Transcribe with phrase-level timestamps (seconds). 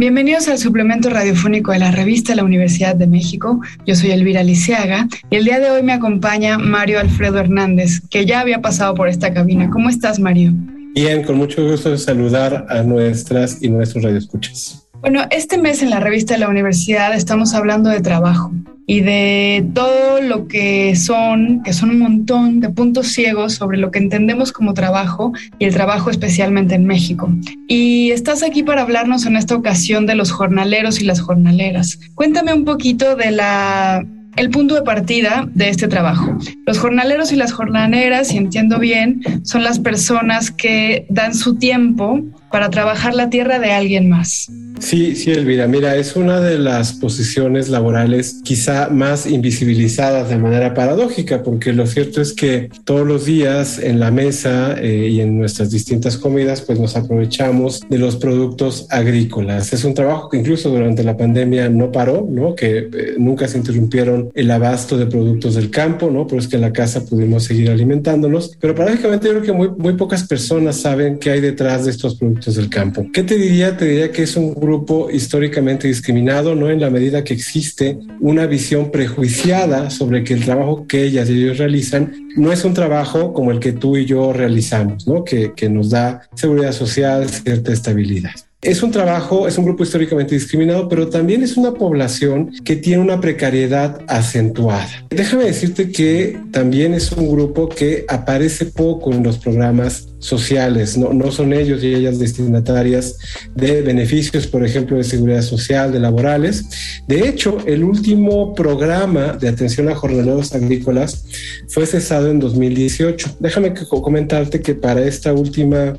[0.00, 3.60] Bienvenidos al suplemento radiofónico de la revista La Universidad de México.
[3.84, 8.24] Yo soy Elvira Liceaga y el día de hoy me acompaña Mario Alfredo Hernández, que
[8.24, 9.68] ya había pasado por esta cabina.
[9.68, 10.54] ¿Cómo estás, Mario?
[10.94, 14.88] Bien, con mucho gusto saludar a nuestras y nuestros radioescuchas.
[15.00, 18.52] Bueno, este mes en la revista de la universidad estamos hablando de trabajo
[18.86, 23.90] y de todo lo que son, que son un montón de puntos ciegos sobre lo
[23.90, 27.32] que entendemos como trabajo y el trabajo especialmente en México.
[27.66, 31.98] Y estás aquí para hablarnos en esta ocasión de los jornaleros y las jornaleras.
[32.14, 34.04] Cuéntame un poquito de la
[34.36, 36.36] el punto de partida de este trabajo.
[36.66, 42.22] Los jornaleros y las jornaleras, si entiendo bien, son las personas que dan su tiempo
[42.50, 44.50] para trabajar la tierra de alguien más.
[44.80, 45.66] Sí, sí, Elvira.
[45.66, 51.86] Mira, es una de las posiciones laborales quizá más invisibilizadas de manera paradójica, porque lo
[51.86, 56.62] cierto es que todos los días en la mesa eh, y en nuestras distintas comidas,
[56.62, 59.72] pues nos aprovechamos de los productos agrícolas.
[59.72, 62.54] Es un trabajo que incluso durante la pandemia no paró, ¿no?
[62.54, 66.26] Que eh, nunca se interrumpieron el abasto de productos del campo, ¿no?
[66.26, 68.56] Pero es en la casa pudimos seguir alimentándonos.
[68.58, 72.39] Pero paradójicamente yo creo que muy pocas personas saben qué hay detrás de estos productos
[72.46, 73.06] del campo.
[73.12, 73.76] ¿Qué te diría?
[73.76, 76.70] Te diría que es un grupo históricamente discriminado, ¿no?
[76.70, 81.34] En la medida que existe una visión prejuiciada sobre que el trabajo que ellas y
[81.34, 85.24] ellos realizan no es un trabajo como el que tú y yo realizamos, ¿no?
[85.24, 88.32] Que, que nos da seguridad social, cierta estabilidad.
[88.62, 93.02] Es un trabajo, es un grupo históricamente discriminado, pero también es una población que tiene
[93.02, 94.86] una precariedad acentuada.
[95.08, 101.14] Déjame decirte que también es un grupo que aparece poco en los programas sociales, no,
[101.14, 103.16] no son ellos y ellas destinatarias
[103.54, 107.02] de beneficios, por ejemplo, de seguridad social, de laborales.
[107.08, 111.24] De hecho, el último programa de atención a jornaleros agrícolas
[111.68, 113.36] fue cesado en 2018.
[113.40, 115.94] Déjame comentarte que para esta última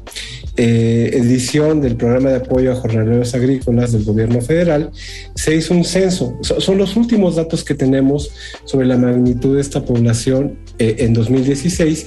[0.63, 4.91] eh, edición del programa de apoyo a jornaleros agrícolas del gobierno federal,
[5.33, 6.38] se hizo un censo.
[6.41, 8.29] son los últimos datos que tenemos
[8.66, 12.05] sobre la magnitud de esta población eh, en 2016.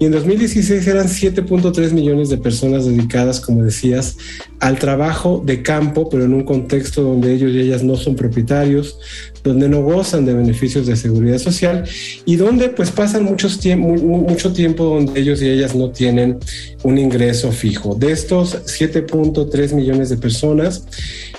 [0.00, 4.16] Y en 2016 eran 7.3 millones de personas dedicadas, como decías,
[4.60, 8.98] al trabajo de campo, pero en un contexto donde ellos y ellas no son propietarios,
[9.42, 11.84] donde no gozan de beneficios de seguridad social
[12.24, 16.38] y donde pues pasan muchos mucho tiempo donde ellos y ellas no tienen
[16.82, 17.94] un ingreso fijo.
[17.94, 20.84] De estos 7.3 millones de personas,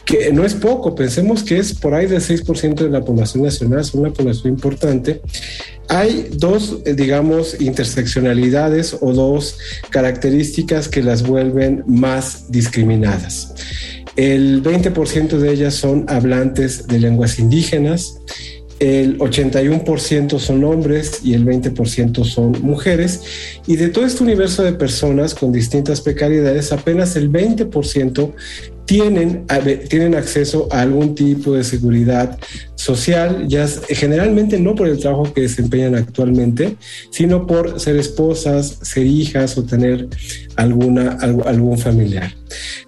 [0.05, 3.81] que no es poco, pensemos que es por ahí del 6% de la población nacional,
[3.81, 5.21] es una población importante,
[5.87, 9.57] hay dos, eh, digamos, interseccionalidades o dos
[9.89, 13.53] características que las vuelven más discriminadas.
[14.15, 18.19] El 20% de ellas son hablantes de lenguas indígenas,
[18.81, 23.21] el 81% son hombres y el 20% son mujeres.
[23.67, 28.33] Y de todo este universo de personas con distintas precariedades, apenas el 20%
[28.91, 29.45] tienen,
[29.87, 32.37] tienen acceso a algún tipo de seguridad
[32.75, 36.75] social, ya generalmente no por el trabajo que desempeñan actualmente,
[37.09, 40.09] sino por ser esposas, ser hijas o tener
[40.57, 42.33] alguna, algún familiar.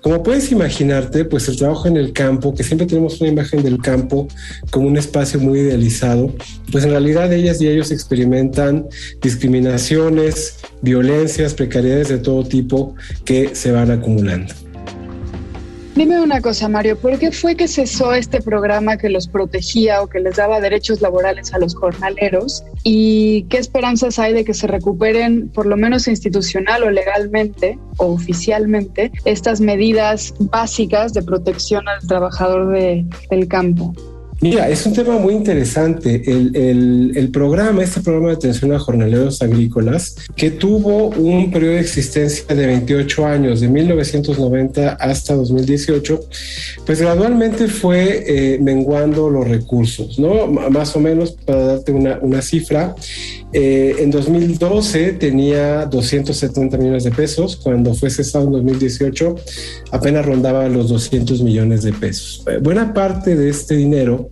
[0.02, 3.82] Como puedes imaginarte, pues el trabajo en el campo, que siempre tenemos una imagen del
[3.82, 4.28] campo
[4.72, 6.36] como un espacio muy idealizado,
[6.70, 8.88] pues en realidad ellas y ellos experimentan
[9.22, 12.94] discriminaciones, violencias, precariedades de todo tipo
[13.24, 14.54] que se van acumulando.
[15.96, 20.08] Dime una cosa, Mario, ¿por qué fue que cesó este programa que los protegía o
[20.08, 22.64] que les daba derechos laborales a los jornaleros?
[22.84, 28.08] ¿Y qué esperanzas hay de que se recuperen, por lo menos institucional o legalmente o
[28.08, 33.94] oficialmente, estas medidas básicas de protección al trabajador del campo?
[34.44, 36.22] Mira, es un tema muy interesante.
[36.26, 42.54] El, programa, este programa de atención a jornaleros agrícolas, que tuvo un periodo de existencia
[42.54, 46.20] de 28 años, de 1990 hasta 2018,
[46.86, 50.48] pues gradualmente fue eh, menguando los recursos, ¿no?
[50.48, 52.96] más o menos, para darte una, una cifra,
[53.54, 59.36] eh, en 2012 tenía 270 millones de pesos, cuando fue cesado en 2018
[59.92, 62.44] apenas rondaba los 200 millones de pesos.
[62.48, 64.32] Eh, buena parte de este dinero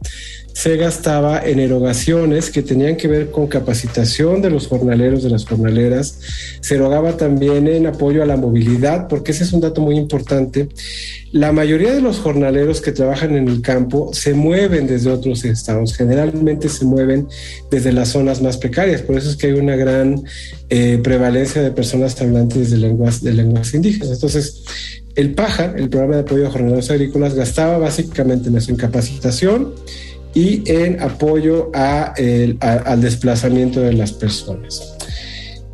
[0.53, 5.45] se gastaba en erogaciones que tenían que ver con capacitación de los jornaleros, de las
[5.45, 6.19] jornaleras.
[6.59, 10.69] Se erogaba también en apoyo a la movilidad, porque ese es un dato muy importante.
[11.31, 15.95] La mayoría de los jornaleros que trabajan en el campo se mueven desde otros estados,
[15.95, 17.27] generalmente se mueven
[17.69, 20.25] desde las zonas más precarias, por eso es que hay una gran
[20.69, 24.11] eh, prevalencia de personas hablantes de lenguas, de lenguas indígenas.
[24.11, 24.63] Entonces,
[25.15, 29.73] el PAJA, el programa de apoyo a jornaleros agrícolas, gastaba básicamente en eso, en capacitación
[30.33, 34.97] y en apoyo al desplazamiento de las personas.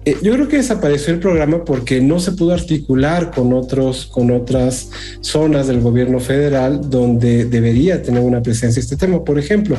[0.07, 4.31] Eh, yo creo que desapareció el programa porque no se pudo articular con, otros, con
[4.31, 4.89] otras
[5.19, 9.25] zonas del gobierno federal donde debería tener una presencia este tema.
[9.25, 9.77] Por ejemplo,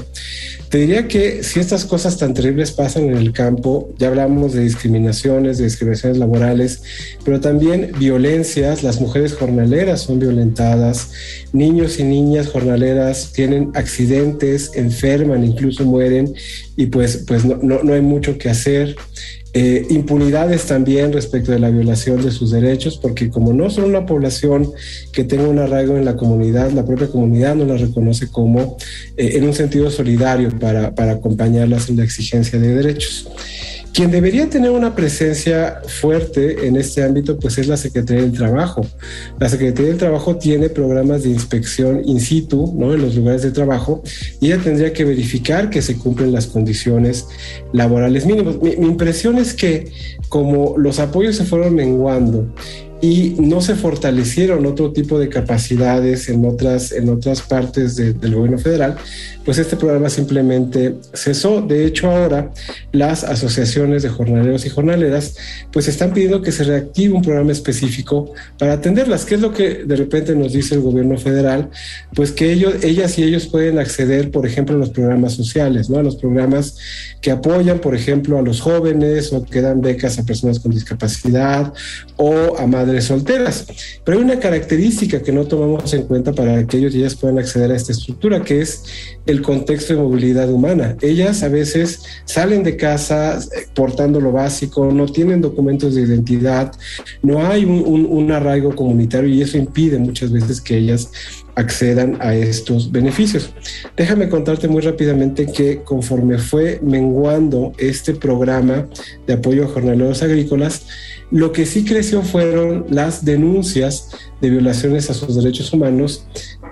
[0.71, 4.63] te diría que si estas cosas tan terribles pasan en el campo, ya hablamos de
[4.63, 6.83] discriminaciones, de discriminaciones laborales,
[7.25, 11.11] pero también violencias, las mujeres jornaleras son violentadas,
[11.53, 16.35] niños y niñas jornaleras tienen accidentes, enferman, incluso mueren
[16.77, 18.97] y pues, pues no, no, no hay mucho que hacer.
[19.55, 24.05] Eh, impunidades también respecto de la violación de sus derechos, porque como no son una
[24.05, 24.71] población
[25.11, 28.77] que tenga un arraigo en la comunidad, la propia comunidad no la reconoce como
[29.17, 33.27] eh, en un sentido solidario para, para acompañarlas en la exigencia de derechos.
[33.93, 38.87] Quien debería tener una presencia fuerte en este ámbito, pues es la Secretaría del Trabajo.
[39.41, 42.95] La Secretaría del Trabajo tiene programas de inspección in situ, ¿no?
[42.95, 44.03] En los lugares de trabajo
[44.41, 47.27] y ella tendría que verificar que se cumplen las condiciones
[47.73, 48.61] laborales mínimas.
[48.63, 49.91] Mi, mi impresión es que
[50.29, 52.55] como los apoyos se fueron menguando
[53.01, 58.59] y no se fortalecieron otro tipo de capacidades en otras, en otras partes del gobierno
[58.59, 58.97] federal,
[59.45, 61.61] pues este programa simplemente cesó.
[61.63, 62.51] De hecho, ahora
[62.93, 65.37] las asociaciones de jornaleros y jornaleras
[65.73, 69.25] pues están pidiendo que se reactive un programa específico para atenderlas.
[69.25, 71.71] ¿Qué es lo que de repente nos dice el gobierno federal?
[72.15, 75.99] Pues que ellos, ellas y ellos pueden acceder, por ejemplo, a los programas sociales, ¿no?
[75.99, 76.77] A los programas
[77.21, 81.73] que apoyan, por ejemplo, a los jóvenes o que dan becas a personas con discapacidad
[82.17, 83.67] o a madres solteras.
[84.05, 87.39] Pero hay una característica que no tomamos en cuenta para que ellos y ellas puedan
[87.39, 88.85] acceder a esta estructura, que es
[89.27, 90.97] el contexto de movilidad humana.
[91.01, 96.73] Ellas a veces salen de casa eh, portando lo básico, no tienen documentos de identidad,
[97.23, 101.11] no hay un arraigo comunitario y eso impide muchas veces que ellas
[101.59, 103.53] accedan a estos beneficios.
[103.97, 108.87] Déjame contarte muy rápidamente que conforme fue menguando este programa
[109.27, 110.87] de apoyo a jornaleros agrícolas,
[111.33, 114.11] lo que sí creció fueron las denuncias
[114.41, 116.25] de violaciones a sus derechos humanos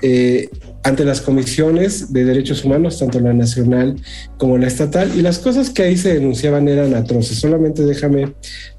[0.02, 0.48] eh,
[0.86, 3.96] ante las comisiones de derechos humanos, tanto la nacional
[4.38, 7.40] como la estatal, y las cosas que ahí se denunciaban eran atroces.
[7.40, 8.34] Solamente déjame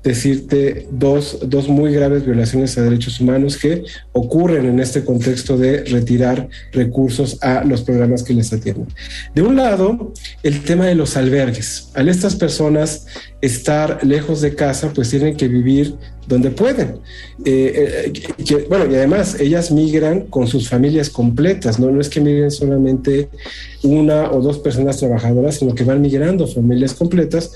[0.06, 3.84] decirte dos, dos muy graves violaciones a derechos humanos que
[4.14, 8.88] ocurren en este contexto de retirar recursos a los programas que les atienden.
[9.36, 10.14] De un lado,
[10.44, 11.90] el tema de los albergues.
[11.94, 13.06] Al estas personas
[13.42, 15.96] estar lejos de casa, pues tienen que vivir
[16.28, 17.00] donde pueden.
[17.46, 21.90] Eh, eh, bueno, y además ellas migran con sus familias completas, ¿no?
[21.90, 23.30] no es que migren solamente
[23.84, 27.52] una o dos personas trabajadoras, sino que van migrando familias completas.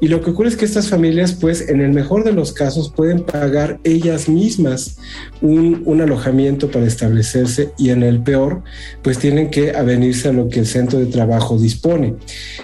[0.00, 2.92] Y lo que ocurre es que estas familias, pues en el mejor de los casos,
[2.94, 4.96] pueden pagar ellas mismas
[5.40, 8.62] un, un alojamiento para establecerse y en el peor,
[9.02, 12.14] pues tienen que avenirse a lo que el centro de trabajo dispone.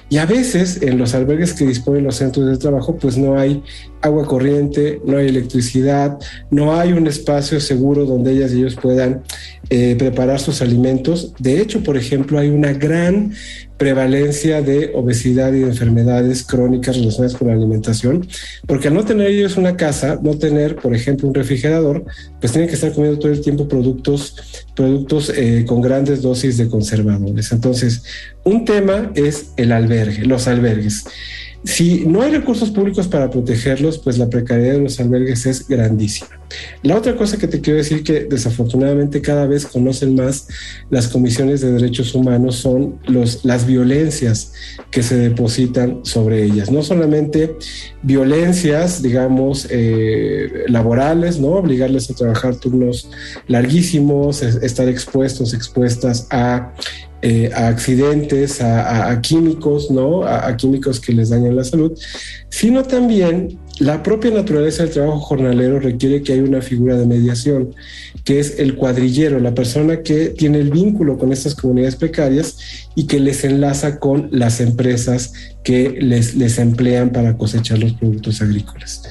[0.09, 3.63] Y a veces en los albergues que disponen los centros de trabajo, pues no hay
[4.01, 6.19] agua corriente, no hay electricidad,
[6.51, 9.23] no hay un espacio seguro donde ellas y ellos puedan
[9.71, 11.33] eh, preparar sus alimentos.
[11.39, 13.33] De hecho, por ejemplo, hay una gran
[13.83, 18.29] prevalencia de obesidad y de enfermedades crónicas relacionadas con la alimentación,
[18.67, 22.05] porque al no tener ellos una casa, no tener, por ejemplo, un refrigerador,
[22.39, 24.37] pues tienen que estar comiendo todo el tiempo productos,
[24.77, 27.51] productos eh, con grandes dosis de conservadores.
[27.51, 28.05] Entonces,
[28.45, 31.05] un tema es el albergue, los albergues.
[31.65, 36.31] Si no hay recursos públicos para protegerlos, pues la precariedad de los albergues es grandísima.
[36.83, 40.49] La otra cosa que te quiero decir que desafortunadamente cada vez conocen más
[40.91, 44.53] las comisiones de derechos humanos son las violencias
[44.91, 46.71] que se depositan sobre ellas.
[46.71, 47.55] No solamente
[48.03, 51.51] violencias, digamos, eh, laborales, ¿no?
[51.53, 53.09] Obligarles a trabajar turnos
[53.47, 56.73] larguísimos, estar expuestos, expuestas a
[57.25, 60.25] eh, a accidentes, a, químicos, ¿no?
[60.25, 61.93] A, químicos que les dañan la salud,
[62.49, 67.75] sino también la propia naturaleza del trabajo jornalero requiere que haya una figura de mediación,
[68.25, 72.57] que es el cuadrillero, la persona que tiene el vínculo con estas comunidades precarias
[72.97, 78.43] y que les enlaza con las empresas que les, les emplean para cosechar los productos
[78.43, 79.03] agrícolas.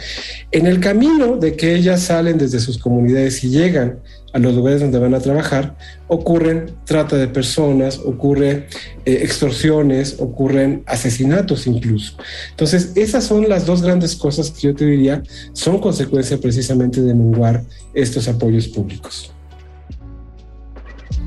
[0.51, 4.00] En el camino de que ellas salen desde sus comunidades y llegan
[4.33, 5.75] a los lugares donde van a trabajar,
[6.07, 8.67] ocurren trata de personas, ocurre
[9.05, 12.15] eh, extorsiones, ocurren asesinatos incluso.
[12.51, 15.23] Entonces, esas son las dos grandes cosas que yo te diría
[15.53, 19.33] son consecuencia precisamente de menguar estos apoyos públicos.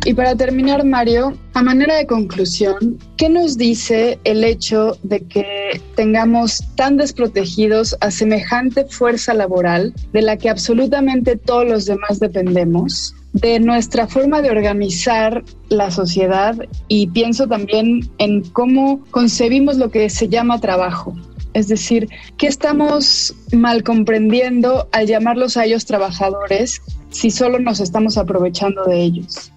[0.06, 5.80] Y para terminar, Mario, a manera de conclusión, ¿qué nos dice el hecho de que
[5.94, 13.14] tengamos tan desprotegidos a semejante fuerza laboral de la que absolutamente todos los demás dependemos?
[13.34, 16.56] de nuestra forma de organizar la sociedad
[16.87, 21.16] y pienso también en cómo concebimos lo que se llama trabajo.
[21.52, 22.08] Es decir,
[22.38, 26.80] ¿qué estamos mal comprendiendo al llamarlos a ellos trabajadores
[27.11, 29.50] si solo nos estamos aprovechando de ellos?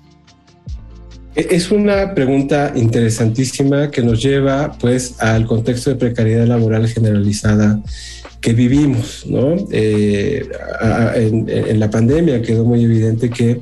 [1.38, 7.80] E-, es una pregunta interesantísima que nos lleva pues al contexto de precariedad laboral generalizada
[8.42, 9.56] que vivimos, ¿no?
[9.72, 10.48] Eh,
[11.16, 13.62] en, la pandemia quedó muy evidente que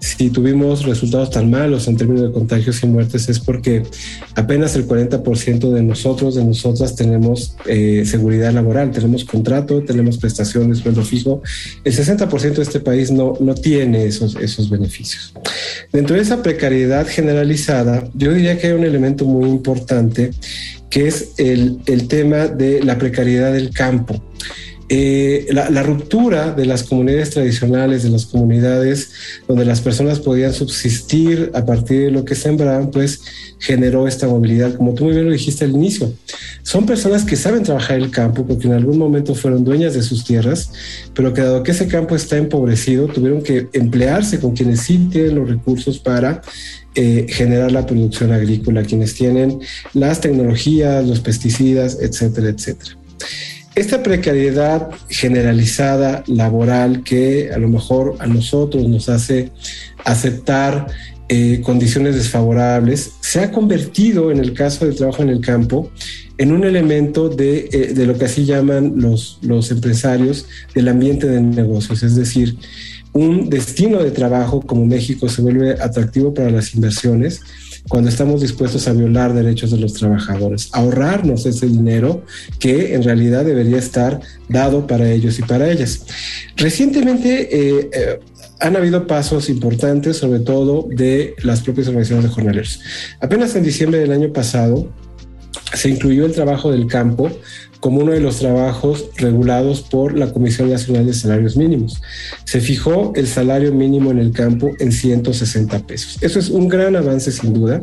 [0.00, 3.82] si tuvimos resultados tan malos en términos de contagios y muertes es porque
[4.34, 10.78] apenas el 40% de nosotros, de nosotras, tenemos eh, seguridad laboral, tenemos contrato, tenemos prestaciones,
[10.78, 11.42] sueldo fijo.
[11.84, 15.34] El 60% de este país no, no tiene esos, esos beneficios.
[15.92, 20.30] Dentro de esa precariedad generalizada, yo diría que hay un elemento muy importante
[20.88, 24.20] que es el, el tema de la precariedad del campo.
[24.92, 29.12] Eh, la, ruptura de las comunidades tradicionales, de las comunidades
[29.46, 33.20] donde las personas podían subsistir a partir de lo que sembraban, pues
[33.60, 36.12] generó esta movilidad, como tú muy bien lo dijiste al inicio.
[36.64, 40.24] Son personas que saben trabajar el campo porque en algún momento fueron dueñas de sus
[40.24, 40.72] tierras,
[41.14, 45.36] pero que dado que ese campo está empobrecido, tuvieron que emplearse con quienes sí tienen
[45.36, 46.42] los recursos para
[46.96, 49.60] eh, generar la producción agrícola, quienes tienen
[49.94, 52.96] las tecnologías, los pesticidas, etcétera, etcétera.
[53.80, 59.52] Esta precariedad generalizada laboral que a lo mejor a nosotros nos hace
[60.04, 60.86] aceptar
[61.30, 65.90] eh, condiciones desfavorables, se ha convertido en el caso del trabajo en el campo
[66.36, 70.44] en un elemento de, eh, de lo que así llaman los, los empresarios
[70.74, 72.58] del ambiente de negocios, es decir,
[73.14, 77.40] un destino de trabajo como México se vuelve atractivo para las inversiones
[77.88, 82.24] cuando estamos dispuestos a violar derechos de los trabajadores, ahorrarnos ese dinero
[82.58, 86.04] que en realidad debería estar dado para ellos y para ellas.
[86.56, 88.20] Recientemente eh, eh,
[88.60, 92.80] han habido pasos importantes, sobre todo de las propias organizaciones de jornaleros.
[93.20, 94.92] Apenas en diciembre del año pasado
[95.74, 97.30] se incluyó el trabajo del campo
[97.80, 102.00] como uno de los trabajos regulados por la Comisión Nacional de Salarios Mínimos.
[102.44, 106.18] Se fijó el salario mínimo en el campo en 160 pesos.
[106.20, 107.82] Eso es un gran avance sin duda,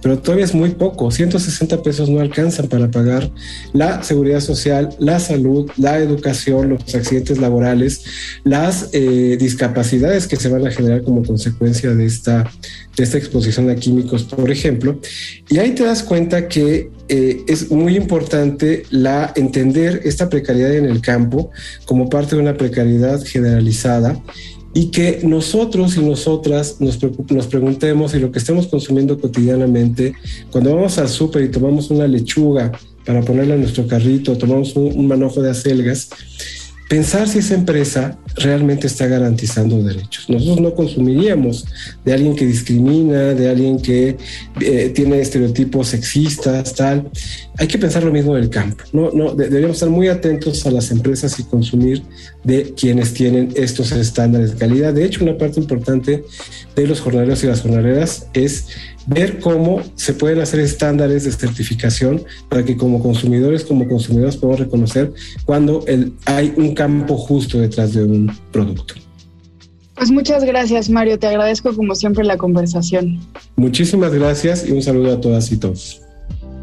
[0.00, 1.10] pero todavía es muy poco.
[1.10, 3.30] 160 pesos no alcanzan para pagar
[3.72, 8.04] la seguridad social, la salud, la educación, los accidentes laborales,
[8.44, 12.48] las eh, discapacidades que se van a generar como consecuencia de esta,
[12.96, 15.00] de esta exposición a químicos, por ejemplo.
[15.48, 20.86] Y ahí te das cuenta que eh, es muy importante la, entender esta precariedad en
[20.86, 21.50] el campo
[21.84, 24.18] como parte de una precariedad generalizada
[24.72, 26.98] y que nosotros y nosotras nos,
[27.30, 30.14] nos preguntemos si lo que estamos consumiendo cotidianamente,
[30.50, 32.72] cuando vamos al súper y tomamos una lechuga
[33.04, 36.08] para ponerla en nuestro carrito, tomamos un, un manojo de acelgas,
[36.88, 40.28] pensar si esa empresa realmente está garantizando derechos.
[40.28, 41.64] Nosotros no consumiríamos
[42.04, 44.16] de alguien que discrimina, de alguien que
[44.60, 47.10] eh, tiene estereotipos sexistas, tal.
[47.58, 48.84] Hay que pensar lo mismo del campo.
[48.92, 52.02] No, no, deberíamos estar muy atentos a las empresas y consumir
[52.42, 54.92] de quienes tienen estos estándares de calidad.
[54.92, 56.24] De hecho, una parte importante
[56.74, 58.66] de los jornaleros y las jornaleras es
[59.06, 64.60] ver cómo se pueden hacer estándares de certificación para que como consumidores, como consumidores podamos
[64.60, 65.12] reconocer
[65.44, 65.84] cuando
[66.26, 68.94] hay un campo justo detrás de un producto.
[69.94, 73.20] Pues muchas gracias Mario, te agradezco como siempre la conversación.
[73.56, 76.00] Muchísimas gracias y un saludo a todas y todos.